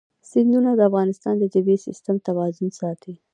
[0.31, 3.13] سیندونه د افغانستان د طبعي سیسټم توازن ساتي.